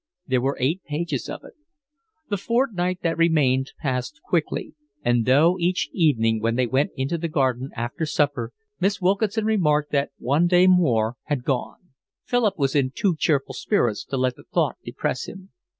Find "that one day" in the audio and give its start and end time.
9.91-10.65